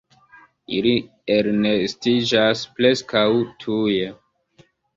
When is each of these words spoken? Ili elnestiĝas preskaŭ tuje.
Ili 0.77 0.93
elnestiĝas 1.35 2.65
preskaŭ 2.81 3.25
tuje. 3.65 4.13